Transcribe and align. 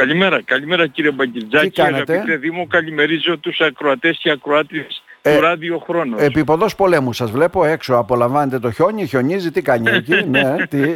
Καλημέρα, 0.00 0.42
καλημέρα 0.42 0.86
κύριε 0.86 1.10
Μπαγκητζάκη. 1.10 1.70
Τι 1.70 1.82
κάνετε; 1.82 2.12
Αγαπητέ 2.12 2.36
Δήμο, 2.36 2.66
καλημερίζω 2.66 3.38
τους 3.38 3.60
ακροατές 3.60 4.18
και 4.22 4.30
ακροάτες 4.30 5.02
Ε, 5.22 5.34
του 5.34 5.40
Ράδιο 5.40 5.78
Χρόνος. 5.78 6.20
Επιποδός 6.20 6.74
πολέμου 6.74 7.12
σας 7.12 7.30
βλέπω 7.30 7.64
έξω, 7.64 7.94
απολαμβάνετε 7.94 8.58
το 8.58 8.70
χιόνι, 8.70 9.06
χιονίζει, 9.06 9.50
τι 9.50 9.62
κάνει 9.62 9.90
εκεί, 9.90 10.24
ναι, 10.30 10.66
τι... 10.66 10.78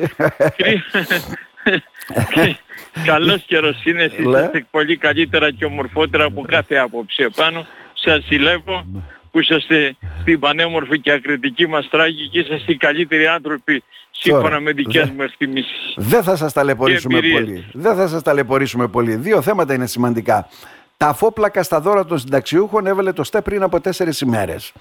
Καλός 3.07 3.43
καιρός 3.47 3.85
είναι, 3.85 4.03
εσείς 4.03 4.25
Λέ. 4.25 4.43
είστε 4.45 4.67
πολύ 4.71 4.97
καλύτερα 4.97 5.51
και 5.51 5.65
ομορφότερα 5.65 6.25
από 6.25 6.45
κάθε 6.49 6.77
άποψη 6.77 7.23
επάνω. 7.23 7.67
Σας 7.95 8.25
συλλεύω 8.25 8.87
που 9.35 9.41
είσαστε 9.41 9.97
στην 10.21 10.39
πανέμορφη 10.41 11.01
και 11.01 11.13
ακριτική 11.13 11.67
μας 11.67 11.89
τράγη 11.89 12.29
και 12.29 12.39
είσαστε 12.39 12.73
οι 12.73 12.77
καλύτεροι 12.77 13.27
άνθρωποι 13.27 13.83
σύμφωνα 14.11 14.43
Τώρα, 14.45 14.61
με 14.61 14.73
δικές 14.73 15.07
δε- 15.07 15.13
μου 15.13 15.23
εκτιμήσεις. 15.23 15.95
Δεν 15.97 16.23
θα 16.23 16.37
σας 16.37 16.53
ταλαιπωρήσουμε 16.53 17.21
Και 17.21 17.27
εμπειρίες. 17.27 17.45
πολύ. 17.45 17.67
Δεν 17.73 17.95
θα 17.97 18.09
σας 18.09 18.23
ταλαιπωρήσουμε 18.23 18.89
πολύ. 18.89 19.15
Δύο 19.17 19.43
θέματα 19.43 19.75
είναι 19.75 19.87
σημαντικά. 19.87 20.49
Τα 20.97 21.15
φόπλακα 21.15 21.63
στα 21.63 21.81
δώρα 21.81 22.05
των 22.05 22.19
συνταξιούχων 22.19 22.87
έβαλε 22.87 23.13
το 23.13 23.25
ΣΤΕ 23.25 23.41
πριν 23.43 23.63
από 23.63 23.81
τέσσερις 23.81 24.21
ημέρες. 24.21 24.73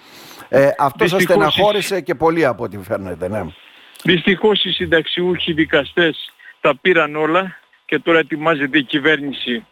Ε, 0.50 0.70
αυτό 0.78 1.08
σας 1.08 1.18
Δυστυχώς, 1.18 1.54
στεναχώρησε 1.54 2.02
και 2.02 2.16
πολύ 2.16 2.46
από 2.46 2.64
ό,τι 2.64 2.78
φαίνεται. 2.78 3.30
Ναι. 3.30 3.44
Δυστυχώς 4.04 4.64
οι 4.64 4.70
συνταξιούχοι 4.72 5.54
δικαστές 5.54 6.34
τα 6.62 6.76
πήραν 6.82 7.16
όλα 7.16 7.58
και 7.86 8.00
τώρα 8.00 8.20
ετοιμάζεται 8.20 8.78
η 8.78 8.84
κυβέρνηση 8.84 9.66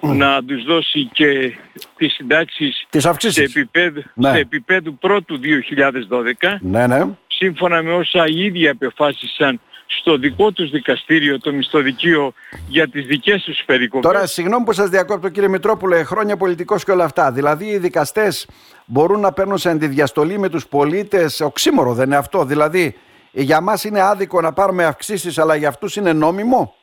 να 0.00 0.44
τους 0.44 0.64
δώσει 0.64 1.10
και 1.12 1.56
τις 1.96 2.12
συντάξεις 2.14 2.86
Τις 2.90 3.02
σε 3.02 3.08
αυξήσεις. 3.08 3.54
επίπεδο, 3.56 4.00
Ναι. 4.14 4.30
σε 4.30 4.38
επίπεδο 4.38 4.90
πρώτου 4.92 5.38
2012 5.38 6.58
Ναι, 6.60 6.86
ναι. 6.86 7.04
σύμφωνα 7.26 7.82
με 7.82 7.92
όσα 7.92 8.26
οι 8.26 8.44
ίδιοι 8.44 8.68
απεφάσισαν 8.68 9.60
στο 10.00 10.16
δικό 10.16 10.52
τους 10.52 10.70
δικαστήριο, 10.70 11.38
το 11.40 11.52
μισθοδικείο, 11.52 12.32
για 12.68 12.88
τις 12.88 13.06
δικές 13.06 13.42
τους 13.42 13.62
περικοπές. 13.66 14.10
Τώρα, 14.12 14.26
συγγνώμη 14.26 14.64
που 14.64 14.72
σας 14.72 14.88
διακόπτω 14.88 15.28
κύριε 15.28 15.48
Μητρόπουλε, 15.48 16.02
χρόνια 16.04 16.36
πολιτικός 16.36 16.84
και 16.84 16.90
όλα 16.90 17.04
αυτά. 17.04 17.32
Δηλαδή 17.32 17.64
οι 17.66 17.78
δικαστές 17.78 18.48
μπορούν 18.84 19.20
να 19.20 19.32
παίρνουν 19.32 19.58
σε 19.58 19.70
αντιδιαστολή 19.70 20.38
με 20.38 20.48
τους 20.48 20.66
πολίτες, 20.66 21.40
οξύμορο 21.40 21.94
δεν 21.94 22.06
είναι 22.06 22.16
αυτό. 22.16 22.44
Δηλαδή 22.44 22.96
για 23.32 23.60
μας 23.60 23.84
είναι 23.84 24.00
άδικο 24.00 24.40
να 24.40 24.52
πάρουμε 24.52 24.84
αυξήσεις 24.84 25.38
αλλά 25.38 25.54
για 25.54 25.68
αυτούς 25.68 25.96
είναι 25.96 26.12
νόμιμο; 26.12 26.74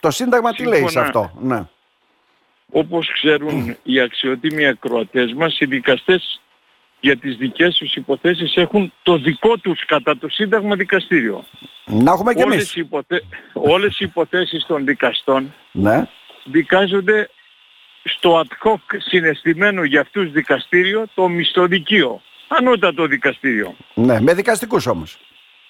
Το 0.00 0.10
Σύνταγμα 0.10 0.52
τι 0.52 0.62
λέει 0.64 0.80
σε 0.80 0.88
Σύμφωνα- 0.88 1.06
αυτό; 1.06 1.30
Ναι. 1.40 1.62
Όπως 2.72 3.10
ξέρουν 3.12 3.76
οι 3.82 4.00
αξιότιμοι 4.00 4.66
ακροατές 4.66 5.32
μας, 5.32 5.58
οι 5.60 5.64
δικαστές 5.64 6.40
για 7.00 7.16
τις 7.16 7.36
δικές 7.36 7.76
τους 7.76 7.94
υποθέσεις 7.94 8.56
έχουν 8.56 8.92
το 9.02 9.18
δικό 9.18 9.58
τους 9.58 9.84
κατά 9.84 10.18
το 10.18 10.28
Σύνταγμα 10.28 10.76
δικαστήριο. 10.76 11.44
Να 11.84 12.12
έχουμε 12.12 12.34
κι 12.34 12.42
Όλες 12.42 12.54
εμείς. 12.56 12.76
οι, 12.76 12.80
υποθε... 12.80 13.22
Όλες 13.52 14.00
οι 14.00 14.04
υποθέσεις 14.04 14.66
των 14.66 14.84
δικαστών 14.84 15.54
Ναι. 15.72 16.06
δικάζονται 16.44 17.30
στο 18.04 18.40
ad 18.44 18.66
hoc 18.68 18.80
συναισθημένο 18.98 19.84
για 19.84 20.00
αυτούς 20.00 20.30
δικαστήριο 20.32 21.04
το 21.14 21.28
μισθοδικείο. 21.28 22.22
Ανώτατο 22.48 23.06
δικαστήριο. 23.06 23.76
ναι. 23.94 24.20
Με 24.20 24.34
δικαστικούς 24.34 24.86
όμως. 24.86 25.12
Το 25.12 25.24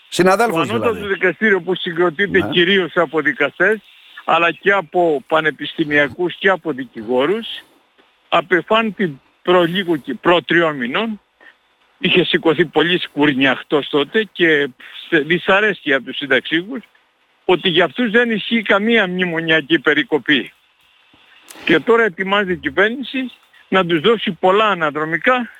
Συναδέλφους 0.09 0.69
ανώτατο 0.69 0.93
δηλαδή. 0.95 1.13
δικαστήριο 1.13 1.61
που 1.61 1.75
συγκροτείται 1.75 2.39
Ναι. 2.39 2.49
κυρίως 2.51 2.93
από 2.95 3.21
δικαστές 3.21 3.79
αλλά 4.31 4.53
και 4.53 4.73
από 4.73 5.23
πανεπιστημιακούς 5.27 6.35
και 6.35 6.49
από 6.49 6.73
δικηγόρους 6.73 7.47
απεφάνθη 8.29 9.21
προ 9.43 9.63
λίγο 9.63 9.97
και 9.97 10.15
προ 10.15 10.43
τριών 10.43 10.77
μηνών 10.77 11.21
είχε 11.99 12.25
σηκωθεί 12.25 12.65
πολύ 12.65 12.99
σκουρνιαχτός 12.99 13.89
τότε 13.89 14.29
και 14.33 14.69
σε 15.09 15.19
δυσαρέσκεια 15.19 15.97
από 15.97 16.07
τους 16.07 16.17
συνταξίγους 16.17 16.83
ότι 17.45 17.69
για 17.69 17.85
αυτούς 17.85 18.11
δεν 18.11 18.31
ισχύει 18.31 18.63
καμία 18.63 19.07
μνημονιακή 19.07 19.79
περικοπή. 19.79 20.53
Και 21.65 21.81
τώρα 21.81 22.03
ετοιμάζει 22.05 22.53
η 22.53 22.57
κυβέρνηση 22.57 23.31
να 23.69 23.87
τους 23.87 24.01
δώσει 24.01 24.31
πολλά 24.33 24.67
αναδρομικά 24.67 25.51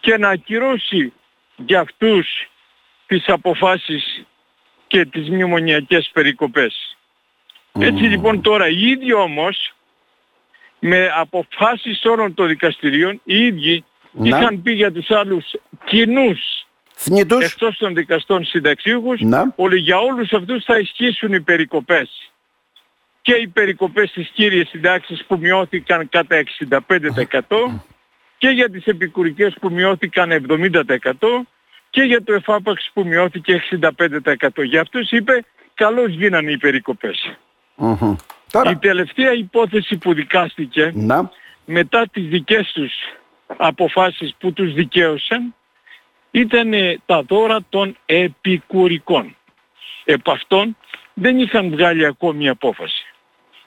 και 0.00 0.18
να 0.18 0.28
ακυρώσει 0.28 1.12
για 1.56 1.80
αυτούς 1.80 2.50
τις 3.06 3.28
αποφάσεις 3.28 4.24
και 4.86 5.04
τις 5.04 5.28
μνημονιακές 5.30 6.10
περικοπές. 6.12 6.96
Έτσι 7.78 8.02
λοιπόν 8.02 8.40
τώρα 8.40 8.68
οι 8.68 8.88
ίδιοι 8.88 9.12
όμως 9.12 9.72
με 10.78 11.10
αποφάσεις 11.16 12.04
όλων 12.04 12.34
των 12.34 12.46
δικαστηρίων 12.46 13.20
οι 13.24 13.46
ίδιοι 13.46 13.84
Να. 14.12 14.28
είχαν 14.28 14.62
πει 14.62 14.72
για 14.72 14.92
τους 14.92 15.10
άλλους 15.10 15.44
κοινούς 15.84 16.66
Θνητούς. 16.94 17.44
εκτός 17.44 17.76
των 17.78 17.94
δικαστών 17.94 18.44
συνταξίουχους 18.44 19.20
Να. 19.20 19.52
ότι 19.56 19.78
για 19.78 19.98
όλους 19.98 20.32
αυτούς 20.32 20.64
θα 20.64 20.78
ισχύσουν 20.78 21.32
οι 21.32 21.40
περικοπές. 21.40 22.30
Και 23.22 23.32
οι 23.34 23.48
περικοπές 23.48 24.08
στις 24.10 24.28
κύριες 24.34 24.68
συντάξεις 24.68 25.24
που 25.24 25.38
μειώθηκαν 25.38 26.08
κατά 26.08 26.36
65% 26.36 27.80
και 28.38 28.48
για 28.48 28.70
τις 28.70 28.84
επικουρικές 28.84 29.54
που 29.60 29.70
μειώθηκαν 29.70 30.30
70% 30.30 31.46
και 31.90 32.02
για 32.02 32.22
το 32.24 32.32
εφάπαξ 32.32 32.90
που 32.92 33.04
μειώθηκε 33.06 33.54
65%. 33.54 34.62
Για 34.62 34.80
αυτούς 34.80 35.10
είπε 35.10 35.44
καλώς 35.74 36.08
γίνανε 36.12 36.50
οι 36.50 36.58
περικοπές. 36.58 37.36
Μμμ. 37.82 38.10
Η 38.12 38.16
Τώρα. 38.50 38.78
τελευταία 38.78 39.32
υπόθεση 39.32 39.96
που 39.96 40.14
δικάστηκε 40.14 40.92
Να. 40.94 41.30
μετά 41.64 42.06
τις 42.12 42.24
δικές 42.24 42.72
τους 42.72 42.92
αποφάσεις 43.56 44.34
που 44.38 44.52
τους 44.52 44.72
δικαίωσαν 44.72 45.54
ήταν 46.30 46.72
ε, 46.72 46.98
τα 47.06 47.22
δώρα 47.22 47.58
των 47.68 47.96
επικουρικών. 48.06 49.36
Επ' 50.04 50.30
αυτών 50.30 50.76
δεν 51.14 51.38
είχαν 51.38 51.70
βγάλει 51.70 52.06
ακόμη 52.06 52.48
απόφαση. 52.48 53.04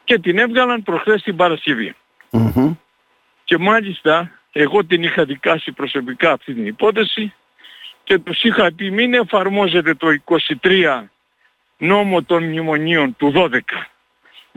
Και 0.03 0.19
την 0.19 0.37
έβγαλαν 0.37 0.83
προχθές 0.83 1.21
την 1.21 1.35
Παρασκευή. 1.35 1.95
Μμμ. 2.31 2.73
Και 3.43 3.57
μάλιστα 3.57 4.31
εγώ 4.51 4.85
την 4.85 5.03
είχα 5.03 5.25
δικάσει 5.25 5.71
προσωπικά 5.71 6.31
αυτή 6.31 6.53
την 6.53 6.65
υπόθεση 6.65 7.33
και 8.03 8.19
τους 8.19 8.43
είχα 8.43 8.71
πει 8.75 8.91
μην 8.91 9.13
εφαρμόζετε 9.13 9.93
το 9.93 10.07
23 10.61 11.03
νόμο 11.77 12.23
των 12.23 12.43
μνημονίων 12.43 13.15
του 13.15 13.33
12. 13.35 13.59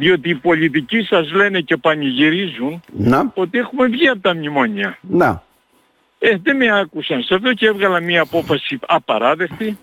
Διότι 0.00 0.28
οι 0.28 0.34
πολιτικοί 0.34 1.02
σας 1.02 1.32
λένε 1.32 1.60
και 1.60 1.76
πανηγυρίζουν 1.76 2.80
Να. 2.92 3.32
ότι 3.34 3.58
έχουμε 3.58 3.86
βγει 3.86 4.08
από 4.08 4.20
τα 4.20 4.34
μνημόνια. 4.34 4.98
Να. 5.00 5.42
Ε, 6.18 6.36
δεν 6.42 6.56
με 6.56 6.78
άκουσαν 6.78 7.22
σε 7.22 7.34
αυτό 7.34 7.52
και 7.52 7.66
έβγαλα 7.66 8.00
μια 8.00 8.20
απόφαση 8.20 8.78
απαράδεκτη 8.86 9.78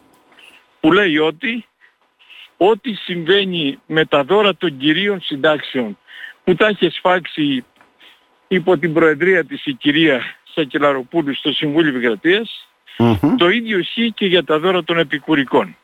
που 0.79 0.91
λέει 0.91 1.17
ότι 1.17 1.65
ό,τι 2.57 2.93
συμβαίνει 2.93 3.79
με 3.85 4.05
τα 4.05 4.23
δώρα 4.23 4.55
των 4.55 4.77
κυρίων 4.77 5.21
συντάξεων 5.21 5.97
που 6.43 6.55
τα 6.55 6.69
είχε 6.69 6.89
σφάξει 6.89 7.65
υπό 8.47 8.77
την 8.77 8.93
προεδρία 8.93 9.45
της 9.45 9.65
η 9.65 9.73
κυρία 9.73 10.21
Σακελαροπούλου 10.53 11.35
στο 11.35 11.51
Συμβούλιο 11.51 11.89
Επικρατείας 11.89 12.67
Μμμ. 12.97 13.35
το 13.37 13.49
ίδιο 13.49 13.77
ισχύει 13.77 14.11
και 14.11 14.25
για 14.25 14.43
τα 14.43 14.59
δώρα 14.59 14.83
των 14.83 14.97
επικουρικών. 14.97 15.75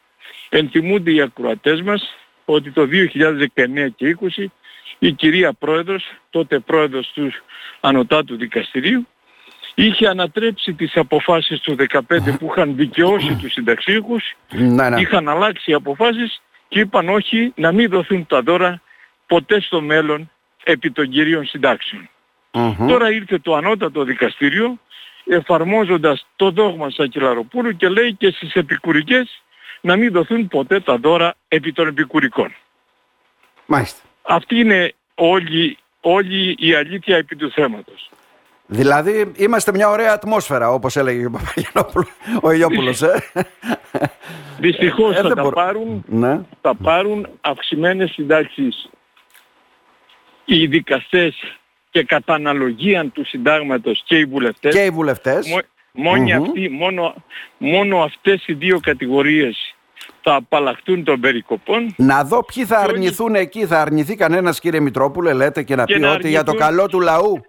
Ενθυμούνται 0.50 1.12
οι 1.12 1.22
ακροατές 1.22 1.82
μας 1.82 2.16
ότι 2.46 2.72
το 2.72 2.88
2019 2.92 3.88
και 3.96 4.18
20 4.38 4.46
η 5.00 5.12
κυρία 5.12 5.54
Πρόεδρος, 5.54 6.04
τότε 6.30 6.60
Πρόεδρος 6.60 7.12
του 7.14 7.32
Ανωτάτου 7.80 8.38
Δικαστηρίου, 8.38 9.08
είχε 9.76 10.08
ανατρέψει 10.08 10.74
τις 10.74 10.96
αποφάσεις 10.96 11.60
του 11.60 11.76
15 11.76 12.00
που 12.40 12.48
είχαν 12.52 12.76
δικαιώσει 12.76 13.36
τους 13.42 13.52
συνταξίχους, 13.52 14.36
Ναι, 14.52 14.90
ναι. 14.90 15.02
είχαν 15.02 15.30
αλλάξει 15.30 15.72
οι 15.72 15.74
αποφάσεις 15.74 16.42
και 16.68 16.80
είπαν 16.80 17.10
όχι 17.10 17.54
να 17.56 17.72
μην 17.72 17.90
δοθούν 17.90 18.26
τα 18.28 18.42
δώρα 18.42 18.82
ποτέ 19.28 19.62
στο 19.62 19.82
μέλλον 19.82 20.32
επί 20.64 20.92
των 20.92 21.10
κυρίων 21.10 21.46
συντάξεων. 21.46 22.10
Μμμ. 22.54 22.88
Τώρα 22.88 23.12
ήρθε 23.12 23.40
το 23.40 23.56
ανώτατο 23.56 24.04
δικαστήριο 24.04 24.80
εφαρμόζοντας 25.26 26.28
το 26.36 26.52
δόγμα 26.52 26.90
Σακελαροπούλου 26.90 27.76
και 27.76 27.90
λέει 27.90 28.14
και 28.14 28.32
στις 28.32 28.54
επικουρικές 28.54 29.42
να 29.82 29.96
μην 29.96 30.12
δοθούν 30.12 30.48
ποτέ 30.48 30.80
τα 30.80 30.98
δώρα 30.98 31.34
επί 31.48 31.72
των 31.74 31.88
επικουρικών. 31.88 32.56
Μάλιστα. 33.66 34.00
Αυτή 34.22 34.56
είναι 34.60 34.94
όλη, 35.16 35.78
όλη 36.02 36.56
η 36.60 36.74
αλήθεια 36.74 37.18
επί 37.18 37.36
του 37.36 37.52
θέματος. 37.52 38.10
Δηλαδή 38.66 39.32
είμαστε 39.36 39.72
μια 39.72 39.90
ωραία 39.90 40.14
ατμόσφαιρα 40.14 40.70
όπως 40.72 40.96
έλεγε 40.96 41.26
ο 41.26 41.30
Παπαγιανόπουλος, 41.32 42.10
ο 42.42 42.52
Ιόπουλος. 42.52 43.02
Ε. 43.02 43.24
Δυστυχώς 44.60 45.12
Ε, 45.14 45.16
θα 45.16 45.22
δεν 45.22 45.36
τα 45.36 45.42
μπορώ. 45.42 45.56
πάρουν, 45.56 46.04
Ναι. 46.08 46.40
θα 46.62 46.76
πάρουν 46.76 47.28
αυξημένες 47.42 48.12
συντάξεις 48.12 48.90
οι 50.46 50.68
δικαστές 50.68 51.58
και 51.90 52.04
κατά 52.04 52.34
αναλογία 52.34 53.06
του 53.10 53.26
συντάγματος 53.26 54.02
και 54.06 54.18
οι 54.18 54.26
βουλευτές. 54.26 54.74
Και 54.74 54.84
οι 54.84 54.90
βουλευτές. 54.90 55.48
Μο- 55.94 56.10
μόνοι 56.10 56.34
Μμμ. 56.34 56.44
αυτοί, 56.44 56.70
μόνο, 56.70 57.14
μόνο 57.58 58.02
αυτές 58.04 58.44
οι 58.48 58.54
δύο 58.54 58.80
κατηγορίες 58.80 59.76
θα 60.22 60.36
απαλλαχτούν 60.36 61.04
των 61.04 61.20
περικοπών 61.20 61.94
Να 61.98 62.24
δω 62.24 62.44
ποιοι 62.46 62.66
θα 62.66 62.76
Και 62.76 62.82
όλοι- 62.82 62.92
αρνηθούν 62.98 63.36
εκεί. 63.36 63.66
Θα 63.66 63.82
αρνηθεί 63.82 64.16
κανένας 64.16 64.60
κύριε 64.60 64.80
Μητρόπουλε 64.80 65.34
λέτε 65.34 65.64
και 65.64 65.76
να 65.76 65.86
Και 65.86 65.94
πει 65.94 66.00
να 66.00 66.12
ότι 66.12 66.30
για 66.30 66.44
το 66.44 66.52
αρνηθούν- 66.52 66.76
καλό 66.76 66.88
του 66.88 67.00
λαού. 67.00 67.42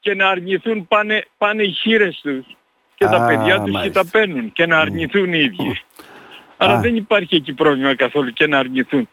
και 0.00 0.14
να 0.14 0.28
αρνηθούν 0.28 0.88
πάνε, 0.88 1.24
πάνε 1.38 1.62
οι 1.62 1.70
χείρες 1.70 2.20
τους 2.22 2.56
και 2.94 3.04
τα 3.04 3.16
Α, 3.24 3.26
παιδιά 3.26 3.60
τους 3.60 3.70
μάλιστα. 3.72 4.00
και 4.00 4.04
τα 4.10 4.18
παίρνουν 4.18 4.52
και 4.52 4.66
να 4.66 4.78
αρνηθούν 4.78 5.32
οι 5.32 5.38
ίδιοι. 5.38 5.80
Άρα 6.56 6.72
Α. 6.76 6.80
δεν 6.80 6.96
υπάρχει 6.96 7.34
εκεί 7.36 7.52
πρόβλημα 7.52 7.94
καθόλου 7.96 8.30
και 8.32 8.46
να 8.46 8.58
αρνηθούν. 8.58 9.08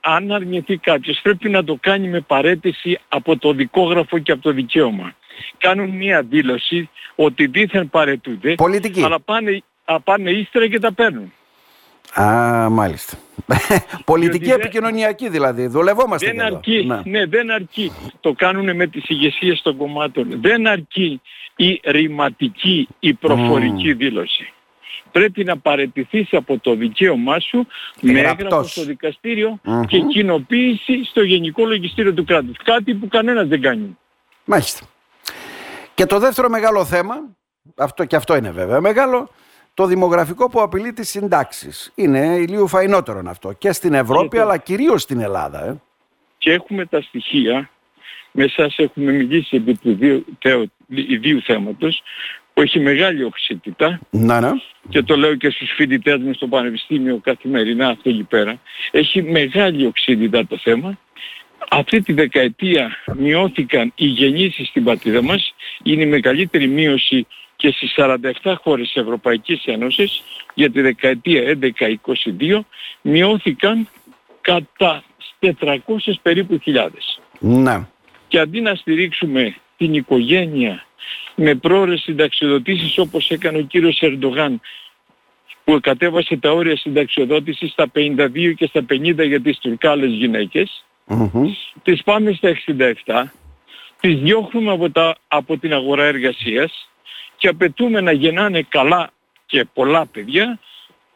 Αν 0.00 0.32
αρνηθεί 0.32 0.76
κάποιος 0.76 1.20
πρέπει 1.22 1.48
να 1.48 1.64
το 1.64 1.78
κάνει 1.80 2.08
με 2.08 2.20
παρέτηση 2.20 2.98
από 3.08 3.38
το 3.38 3.52
δικόγραφο 3.52 4.18
και 4.18 4.32
από 4.32 4.42
το 4.42 4.52
δικαίωμα. 4.52 5.14
Κάνουν 5.58 5.90
μία 5.90 6.22
δήλωση 6.22 6.90
ότι 7.14 7.46
δίθεν 7.46 7.90
παρετούνται, 7.90 8.54
Πολιτική. 8.54 9.02
αλλά 9.02 9.20
πάνε, 9.20 9.62
πάνε 10.04 10.30
ύστερα 10.30 10.68
και 10.68 10.78
τα 10.78 10.92
παίρνουν. 10.92 11.32
Α, 12.20 12.70
μάλιστα. 12.70 13.16
Πολιτική 14.04 14.50
επικοινωνιακή 14.50 15.28
δηλαδή. 15.28 15.66
Δουλευόμαστε 15.66 16.26
δεν 16.26 16.40
αρκεί, 16.40 16.84
ναι. 16.86 17.00
ναι. 17.04 17.26
δεν 17.26 17.50
αρκεί. 17.50 17.92
Το 18.20 18.32
κάνουν 18.32 18.76
με 18.76 18.86
τις 18.86 19.08
ηγεσίες 19.08 19.62
των 19.62 19.76
κομμάτων. 19.76 20.40
Δεν 20.40 20.66
αρκεί 20.66 21.20
η 21.56 21.80
ρηματική, 21.84 22.88
η 22.98 23.14
προφορική 23.14 23.92
δήλωση. 23.92 24.52
Πρέπει 25.16 25.44
να 25.44 25.58
παρετηθείς 25.58 26.28
από 26.32 26.58
το 26.58 26.74
δικαίωμά 26.74 27.40
σου 27.40 27.66
με 28.00 28.20
έγγραφο 28.20 28.62
στο 28.62 28.84
δικαστηριο 28.84 29.60
και 29.86 30.00
κοινοποίηση 30.00 31.04
στο 31.04 31.22
Γενικό 31.22 31.64
Λογιστήριο 31.66 32.14
του 32.14 32.24
κράτους. 32.24 32.56
Κάτι 32.64 32.94
που 32.94 33.08
κανένας 33.08 33.48
δεν 33.48 33.60
κάνει. 33.60 33.98
Μάλιστα. 34.44 34.86
Και 35.94 36.06
το 36.06 36.18
δεύτερο 36.18 36.48
μεγάλο 36.48 36.84
θέμα, 36.84 37.14
αυτό 37.76 38.04
και 38.04 38.16
αυτό 38.16 38.36
είναι 38.36 38.50
βέβαια 38.50 38.80
μεγάλο, 38.80 39.30
το 39.74 39.86
δημογραφικό 39.86 40.48
που 40.48 40.60
απειλεί 40.60 40.92
τις 40.92 41.08
συντάξεις. 41.08 41.92
Είναι 41.94 42.18
ηλίου 42.18 42.68
φαϊνότερο 42.68 43.22
αυτό 43.26 43.52
και 43.52 43.72
στην 43.72 43.94
Ευρώπη 43.94 44.38
αλλά 44.38 44.56
κυρίως 44.56 45.02
στην 45.02 45.20
Ελλάδα. 45.20 45.64
Ε. 45.64 45.80
Και 46.38 46.52
έχουμε 46.52 46.86
τα 46.86 47.00
στοιχεία, 47.00 47.70
με 48.30 48.44
εσάς 48.44 48.78
έχουμε 48.78 49.12
μιλήσει 49.12 49.56
επί 49.56 49.76
του 49.76 49.94
δύο, 49.94 50.24
ιδίου 50.88 51.42
θέματος, 51.42 52.02
που 52.56 52.62
έχει 52.62 52.80
μεγάλη 52.80 53.24
οξύτητα 53.24 53.98
να, 54.10 54.40
ναι. 54.40 54.50
και 54.88 55.02
το 55.02 55.16
λέω 55.16 55.34
και 55.34 55.50
στους 55.50 55.70
φοιτητές 55.76 56.18
μου 56.18 56.32
στο 56.34 56.46
Πανεπιστήμιο 56.46 57.20
καθημερινά 57.22 57.88
αυτό 57.88 58.08
εκεί 58.10 58.22
πέρα. 58.22 58.60
Έχει 58.90 59.22
μεγάλη 59.22 59.86
οξύτητα 59.86 60.46
το 60.46 60.58
θέμα. 60.58 60.98
Αυτή 61.70 62.02
τη 62.02 62.12
δεκαετία 62.12 62.96
μειώθηκαν 63.16 63.92
οι 63.94 64.06
γεννήσεις 64.06 64.68
στην 64.68 64.84
πατρίδα 64.84 65.22
μας. 65.22 65.54
Είναι 65.82 66.02
η 66.02 66.06
μεγαλύτερη 66.06 66.66
μείωση 66.66 67.26
και 67.56 67.70
στις 67.70 67.94
47 68.42 68.54
χώρες 68.62 68.86
της 68.86 69.02
Ευρωπαϊκής 69.02 69.64
Ένωσης 69.64 70.22
για 70.54 70.70
τη 70.70 70.80
δεκαετία 70.80 71.58
11-22 71.60 72.60
μειώθηκαν 73.00 73.88
κατά 74.40 75.02
400 75.40 75.78
περίπου 76.22 76.58
χιλιάδες. 76.62 77.20
Ναι. 77.38 77.86
Και 78.28 78.38
αντί 78.38 78.60
να 78.60 78.74
στηρίξουμε 78.74 79.56
την 79.76 79.94
οικογένεια 79.94 80.85
με 81.34 81.54
πρόορες 81.54 82.00
συνταξιοδοτήσεις 82.00 82.98
όπως 82.98 83.30
έκανε 83.30 83.58
ο 83.58 83.62
κύριος 83.62 83.98
Ερντογάν 84.02 84.60
που 85.64 85.78
κατέβασε 85.80 86.36
τα 86.36 86.52
όρια 86.52 86.76
συνταξιοδότησης 86.76 87.70
στα 87.70 87.86
52 87.94 88.54
και 88.56 88.66
στα 88.66 88.84
50 88.90 89.26
για 89.26 89.40
τις 89.40 89.58
τουρκάλες 89.58 90.10
γυναίκες, 90.10 90.84
τις 91.82 92.02
πάμε 92.02 92.32
στα 92.32 92.48
67, 92.48 93.32
τις 94.00 94.14
διώχνουμε 94.14 94.72
από, 94.72 94.90
τα, 94.90 95.16
από 95.28 95.58
την 95.58 95.72
αγορά 95.72 96.04
εργασίας 96.04 96.88
και 97.36 97.48
απαιτούμε 97.48 98.00
να 98.00 98.12
γεννάνε 98.12 98.62
καλά 98.68 99.10
και 99.46 99.66
πολλά 99.72 100.06
παιδιά 100.06 100.58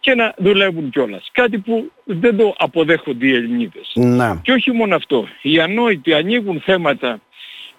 και 0.01 0.15
να 0.15 0.35
δουλεύουν 0.37 0.91
κιόλας. 0.91 1.29
Κάτι 1.33 1.59
που 1.59 1.93
δεν 2.05 2.37
το 2.37 2.55
αποδέχονται 2.59 3.27
οι 3.27 3.35
Ελληνίδες. 3.35 3.91
Να. 3.95 4.41
Και 4.43 4.53
όχι 4.53 4.73
μόνο 4.73 4.95
αυτό. 4.95 5.29
Οι 5.43 5.61
ανόητοι 5.61 6.15
ανοίγουν 6.15 6.61
θέματα 6.61 7.21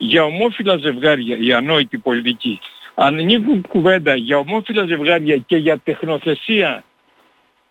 για 0.01 0.23
ομόφυλα 0.23 0.77
ζευγάρια, 0.77 1.37
οι 1.39 1.53
ανόητοι 1.53 1.97
πολιτικοί. 1.97 2.59
Ανοίγουν 2.95 3.61
κουβέντα 3.67 4.15
για 4.15 4.37
ομόφυλα 4.37 4.85
ζευγάρια 4.85 5.37
και 5.37 5.55
για 5.55 5.79
τεχνοθεσία 5.79 6.83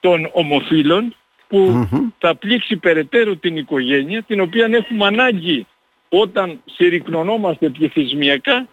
των 0.00 0.31
ομοφύλων 0.32 1.15
που 1.49 1.88
θα 2.19 2.35
πλήξει 2.35 2.77
περαιτέρω 2.77 3.37
την 3.37 3.56
οικογένεια 3.56 4.23
την 4.23 4.41
οποία 4.41 4.69
έχουμε 4.71 5.06
ανάγκη 5.06 5.67
όταν 6.09 6.61
συρρυκνωνόμαστε 6.65 7.69
πληθυσμιακά 7.69 8.69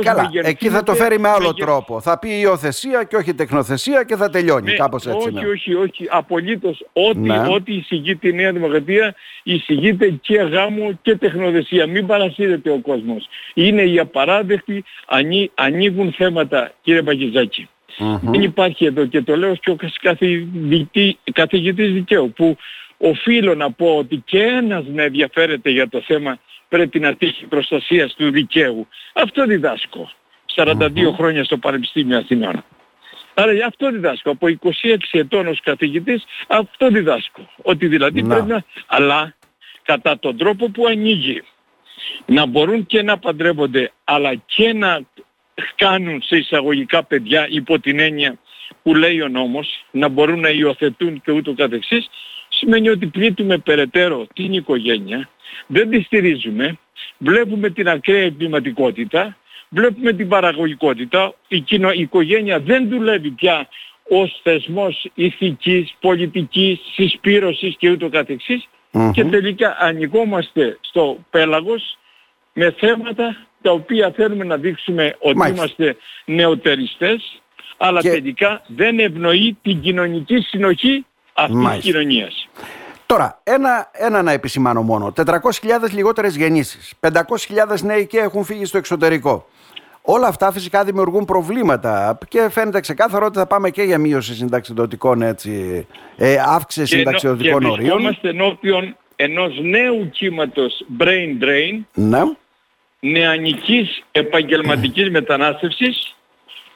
Καλά, 0.00 0.30
εκεί 0.42 0.68
θα 0.68 0.82
το 0.82 0.94
φέρει 0.94 1.18
με 1.18 1.28
άλλο 1.28 1.54
τρόπο. 1.54 2.00
Θα 2.00 2.18
πει 2.18 2.40
υιοθεσία 2.40 3.04
και 3.04 3.16
όχι 3.16 3.34
τεχνοθεσία 3.34 4.04
και 4.04 4.16
θα 4.16 4.30
τελειώνει. 4.30 4.70
Ναι, 4.70 4.76
κάπως 4.76 5.06
έτσι. 5.06 5.28
Όχι, 5.28 5.32
ναι. 5.32 5.46
όχι, 5.46 5.74
όχι. 5.74 6.06
Απολύτως. 6.10 6.86
Ό,τι, 6.92 7.18
ναι. 7.18 7.38
ό,τι 7.48 7.74
εισηγεί 7.74 8.18
η 8.20 8.32
Νέα 8.32 8.52
Δημοκρατία 8.52 9.14
εισηγείται 9.42 10.08
και 10.08 10.36
γάμο 10.36 10.98
και 11.02 11.16
τεχνοθεσία. 11.16 11.86
Μην 11.86 12.06
παρασύρεται 12.06 12.70
ο 12.70 12.78
κόσμος. 12.78 13.28
Είναι 13.54 13.82
οι 13.82 13.98
απαράδεκτοι, 13.98 14.84
ανοί, 15.06 15.50
ανοίγουν 15.54 16.12
θέματα, 16.12 16.72
κύριε 16.80 17.02
Παγιζάκη. 17.02 17.68
Δεν 18.20 18.42
υπάρχει 18.42 18.84
εδώ 18.84 19.06
και 19.06 19.22
το 19.22 19.36
λέω 19.36 19.54
και 19.54 19.70
ο 19.70 19.76
καθηγητής 21.32 21.92
δικαίου 21.92 22.32
που 22.32 22.56
οφείλω 22.98 23.54
να 23.54 23.72
πω 23.72 23.96
ότι 23.96 24.22
και 24.26 24.42
ένας 24.42 24.84
να 24.86 25.02
ενδιαφέρεται 25.02 25.70
για 25.70 25.88
το 25.88 26.00
θέμα 26.00 26.38
πρέπει 26.68 27.00
να 27.00 27.14
τύχει 27.14 27.46
προστασίας 27.46 28.14
του 28.14 28.30
δικαίου. 28.30 28.88
Αυτό 29.12 29.44
διδάσκω. 29.44 30.10
42 30.54 31.12
χρόνια 31.14 31.44
στο 31.44 31.58
Πανεπιστήμιο 31.58 32.18
Αθηνών. 32.18 32.64
Άρα 33.34 33.52
γι' 33.52 33.62
αυτό 33.62 33.90
διδάσκω. 33.90 34.30
Από 34.30 34.46
26 34.46 34.96
ετών 35.10 35.46
ως 35.46 35.60
καθηγητής 35.60 36.24
αυτό 36.48 36.88
διδάσκω. 36.88 37.50
Ότι 37.62 37.86
δηλαδή 37.86 38.22
πρέπει 38.22 38.46
να... 38.46 38.64
Αλλά 38.86 39.34
κατά 39.82 40.18
τον 40.18 40.36
τρόπο 40.36 40.70
που 40.70 40.86
ανοίγει 40.86 41.42
να 42.26 42.46
μπορούν 42.46 42.86
και 42.86 43.02
να 43.02 43.18
παντρεύονται 43.18 43.92
αλλά 44.04 44.34
και 44.34 44.72
να 44.72 45.00
κάνουν 45.74 46.22
σε 46.22 46.36
εισαγωγικά 46.36 47.04
παιδιά 47.04 47.46
υπό 47.50 47.80
την 47.80 47.98
έννοια 47.98 48.38
που 48.82 48.94
λέει 48.94 49.20
ο 49.20 49.28
νόμος 49.28 49.84
να 49.90 50.08
μπορούν 50.08 50.40
να 50.40 50.48
υιοθετούν 50.48 51.20
και 51.20 51.32
ούτω 51.32 51.54
καθεξής 51.54 52.08
σημαίνει 52.58 52.88
ότι 52.88 53.06
πλήττουμε 53.06 53.58
περαιτέρω 53.58 54.26
την 54.34 54.52
οικογένεια 54.52 55.28
δεν 55.66 55.90
τη 55.90 56.00
στηρίζουμε, 56.00 56.78
βλέπουμε 57.18 57.70
την 57.70 57.88
ακραία 57.88 58.22
εγκληματικότητα, 58.22 59.36
βλέπουμε 59.68 60.12
την 60.12 60.28
παραγωγικότητα, 60.28 61.34
η, 61.48 61.60
κοινο, 61.60 61.90
η 61.90 62.00
οικογένεια 62.00 62.60
δεν 62.60 62.88
δουλεύει 62.88 63.30
πια 63.30 63.68
ως 64.08 64.40
θεσμός 64.42 65.06
ηθικής, 65.14 65.94
πολιτικής, 66.00 66.78
συσπήρωσης 66.94 67.76
και 67.78 67.90
ούτω 67.90 68.08
και 69.12 69.24
τελικά 69.24 69.76
ανοιγόμαστε 69.80 70.78
στο 70.80 71.18
πέλαγος 71.30 71.98
με 72.52 72.74
θέματα 72.78 73.46
τα 73.62 73.70
οποία 73.70 74.10
θέλουμε 74.10 74.44
να 74.44 74.56
δείξουμε 74.56 75.16
ότι 75.18 75.50
είμαστε 75.50 75.96
νεοτεριστές 76.24 77.40
αλλά 77.76 78.00
τελικά 78.00 78.62
δεν 78.66 78.98
ευνοεί 78.98 79.58
την 79.62 79.80
κοινωνική 79.80 80.40
συνοχή 80.40 81.04
αυτής 81.32 81.68
της 81.68 81.84
κοινωνίας. 81.84 82.47
Τώρα, 83.08 83.40
ένα, 83.44 83.90
ένα 83.92 84.22
να 84.22 84.32
επισημάνω 84.32 84.82
μόνο. 84.82 85.12
400.000 85.16 85.30
λιγότερες 85.92 86.36
γεννήσεις. 86.36 86.94
500.000 87.00 87.80
νέοι 87.82 88.06
και 88.06 88.18
έχουν 88.18 88.44
φύγει 88.44 88.64
στο 88.64 88.78
εξωτερικό. 88.78 89.46
Όλα 90.02 90.26
αυτά 90.26 90.52
φυσικά 90.52 90.84
δημιουργούν 90.84 91.24
προβλήματα 91.24 92.18
και 92.28 92.48
φαίνεται 92.50 92.80
ξεκάθαρο 92.80 93.26
ότι 93.26 93.38
θα 93.38 93.46
πάμε 93.46 93.70
και 93.70 93.82
για 93.82 93.98
μείωση 93.98 94.34
συνταξιδοτικών 94.34 95.22
έτσι, 95.22 95.86
ε, 96.16 96.36
αύξηση 96.46 96.90
και 96.90 96.96
συνταξιδοτικών 96.96 97.54
ορίων. 97.54 97.74
Και 97.74 97.80
βρισκόμαστε 97.80 98.28
ενώπιον 98.28 98.96
ενός 99.16 99.58
νέου 99.62 100.10
κύματος 100.10 100.84
brain 100.98 101.44
drain, 101.44 101.80
ναι. 101.94 102.20
νεανικής 103.00 104.02
επαγγελματικής 104.12 105.10
μετανάστευσης, 105.10 106.16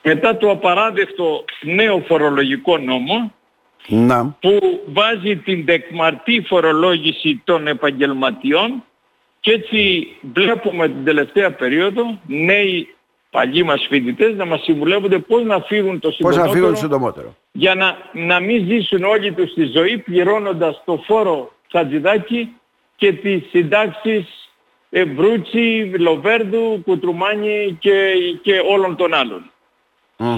μετά 0.02 0.36
το 0.36 0.50
απαράδεκτο 0.50 1.44
νέο 1.62 2.04
φορολογικό 2.06 2.78
νόμο, 2.78 3.32
να. 3.88 4.36
που 4.40 4.82
βάζει 4.86 5.36
την 5.36 5.64
τεκμαρτή 5.64 6.44
φορολόγηση 6.46 7.42
των 7.44 7.66
επαγγελματιών 7.66 8.84
και 9.40 9.52
έτσι 9.52 10.08
βλέπουμε 10.34 10.88
την 10.88 11.04
τελευταία 11.04 11.52
περίοδο 11.52 12.18
νέοι 12.26 12.94
παλιοί 13.30 13.62
μας 13.66 13.86
φοιτητές 13.88 14.36
να 14.36 14.44
μας 14.44 14.62
συμβουλεύονται 14.62 15.18
πώς 15.18 15.44
να 15.44 15.60
φύγουν 15.60 15.98
το 15.98 16.10
συντομότερο, 16.10 16.44
πώς 16.44 16.52
να 16.52 16.60
φύγουν 16.60 16.76
συντομότερο. 16.76 17.36
για 17.52 17.74
να, 17.74 17.96
να 18.12 18.40
μην 18.40 18.66
ζήσουν 18.66 19.04
όλοι 19.04 19.32
τους 19.32 19.52
τη 19.52 19.64
ζωή 19.64 19.98
πληρώνοντας 19.98 20.82
το 20.84 21.02
φόρο 21.06 21.52
Χατζηδάκη 21.70 22.52
και 22.96 23.12
τις 23.12 23.42
συντάξεις 23.50 24.24
Ευρούτσι, 24.94 25.92
Λοβέρδου, 25.98 26.82
Κουτρουμάνη 26.84 27.76
και, 27.80 28.14
και 28.42 28.52
όλων 28.70 28.96
των 28.96 29.14
αλλων 29.14 29.50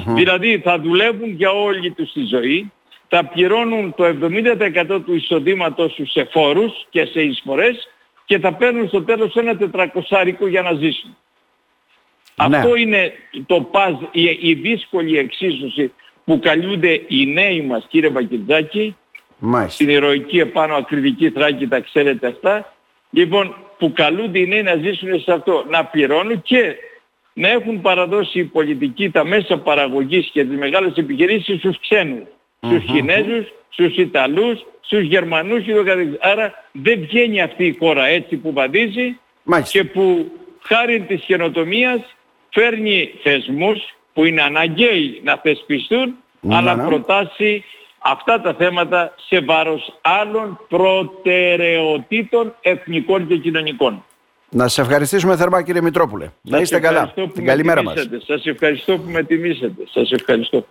Δηλαδή 0.07 0.61
θα 0.65 0.79
δουλεύουν 0.79 1.31
για 1.31 1.51
όλη 1.51 1.91
τους 1.91 2.13
τη 2.13 2.25
ζωή, 2.25 2.73
θα 3.09 3.25
πληρώνουν 3.25 3.95
το 3.95 4.05
70% 4.05 5.01
του 5.05 5.15
εισοδήματος 5.15 5.95
τους 5.95 6.11
σε 6.11 6.25
φόρους 6.25 6.87
και 6.91 7.05
σε 7.05 7.23
εισφορές 7.23 7.89
και 8.25 8.39
θα 8.39 8.55
παίρνουν 8.55 8.89
στο 8.89 9.03
τέλος 9.03 9.35
ένα 9.35 9.57
τετρακοσάρικο 9.57 10.47
για 10.47 10.63
να 10.63 10.73
ζήσουν. 10.73 11.17
Ναι. 12.49 12.57
Αυτό 12.57 12.77
είναι 12.77 13.13
το 13.47 13.61
παζ, 13.61 13.95
η, 14.13 14.39
η 14.41 14.55
δύσκολη 14.55 15.19
εξίσωση 15.19 15.93
που 16.25 16.39
καλούνται 16.39 17.03
οι 17.07 17.27
νέοι 17.27 17.61
μας 17.63 17.87
κύριε 17.89 18.11
Μπακετζάκη 18.11 18.97
στην 19.69 19.89
ηρωική 19.89 20.39
επάνω 20.39 20.75
ακριτική 20.75 21.31
θράκη 21.31 21.69
τα 21.69 21.81
ξέρετε 21.81 22.27
αυτά 22.27 22.75
λοιπόν 23.11 23.57
που 23.79 23.93
καλούνται 23.93 24.39
οι 24.39 24.47
νέοι 24.47 24.63
να 24.63 24.75
ζήσουν 24.75 25.21
σε 25.21 25.33
αυτό 25.33 25.65
να 25.69 25.85
πληρώνουν 25.85 26.43
και 26.43 26.77
να 27.33 27.49
έχουν 27.49 27.81
παραδώσει 27.81 28.39
οι 28.39 28.45
πολιτικοί 28.45 29.11
τα 29.11 29.25
μέσα 29.25 29.59
παραγωγής 29.59 30.31
και 30.33 30.45
τις 30.45 30.59
μεγάλες 30.59 30.93
επιχειρήσεις 30.95 31.59
στους 31.59 31.81
ξένους 31.81 32.27
στους 32.67 32.85
Κινέζους, 32.85 33.53
στους 33.69 33.97
Ιταλούς, 33.97 34.67
στους 34.81 35.03
Γερμανούς 35.03 35.65
και 35.65 35.75
το 35.75 35.85
καθεξής. 35.85 36.17
Άρα 36.21 36.55
δεν 36.73 37.01
βγαίνει 37.01 37.43
αυτή 37.43 37.67
η 37.67 37.77
χώρα 37.79 38.07
έτσι 38.07 38.37
που 38.37 38.53
βαδίζει 38.53 39.19
και 39.71 39.85
που 39.85 40.33
χάρη 40.61 41.01
της 41.01 41.25
καινοτομίας 41.25 42.01
φέρνει 42.51 43.11
θεσμούς 43.23 43.79
που 44.13 44.25
είναι 44.25 44.43
αναγκαίοι 44.43 45.21
να 45.25 45.37
θεσπιστούν 45.37 46.15
ναι, 46.41 46.57
αλλά 46.57 46.75
ναι. 46.75 46.85
προτάσει 46.85 47.65
αυτά 47.99 48.41
τα 48.41 48.55
θέματα 48.55 49.15
σε 49.27 49.41
βάρος 49.41 49.99
άλλων 50.01 50.61
προτεραιοτήτων 50.69 52.55
εθνικών 52.61 53.27
και 53.27 53.37
κοινωνικών. 53.37 54.05
Να 54.51 54.69
σας 54.69 54.79
ευχαριστήσουμε 54.79 55.37
θερμά 55.37 55.63
κύριε 55.63 55.81
Μητρόπουλε. 55.81 56.31
Να 56.43 56.59
είστε 56.59 56.81
καλά. 56.81 57.13
Την 57.35 57.45
καλή 57.45 57.65
μέρα 57.65 57.83
μας. 57.83 58.09
Σας 58.27 58.47
ευχαριστώ 58.47 58.97
που 58.97 59.11
με 59.11 59.23
τιμήσετε. 59.23 59.83
Σας 59.91 60.11
ευχαριστώ. 60.11 60.67